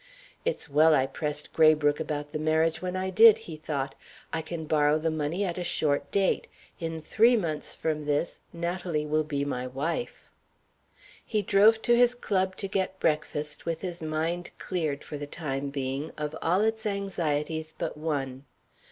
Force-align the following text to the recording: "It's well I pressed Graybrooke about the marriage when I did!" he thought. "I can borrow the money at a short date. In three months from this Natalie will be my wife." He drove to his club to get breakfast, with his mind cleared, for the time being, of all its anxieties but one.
"It's 0.45 0.67
well 0.67 0.95
I 0.95 1.05
pressed 1.05 1.53
Graybrooke 1.53 1.99
about 1.99 2.31
the 2.31 2.39
marriage 2.39 2.81
when 2.81 2.95
I 2.95 3.11
did!" 3.11 3.37
he 3.45 3.55
thought. 3.55 3.93
"I 4.33 4.41
can 4.41 4.65
borrow 4.65 4.97
the 4.97 5.11
money 5.11 5.45
at 5.45 5.59
a 5.59 5.63
short 5.63 6.09
date. 6.11 6.47
In 6.79 6.99
three 6.99 7.35
months 7.37 7.75
from 7.75 8.01
this 8.01 8.39
Natalie 8.51 9.05
will 9.05 9.23
be 9.23 9.45
my 9.45 9.67
wife." 9.67 10.31
He 11.23 11.43
drove 11.43 11.83
to 11.83 11.95
his 11.95 12.15
club 12.15 12.55
to 12.55 12.67
get 12.67 12.99
breakfast, 12.99 13.67
with 13.67 13.81
his 13.81 14.01
mind 14.01 14.49
cleared, 14.57 15.03
for 15.03 15.19
the 15.19 15.27
time 15.27 15.69
being, 15.69 16.09
of 16.17 16.35
all 16.41 16.61
its 16.61 16.87
anxieties 16.87 17.71
but 17.77 17.95
one. 17.95 18.45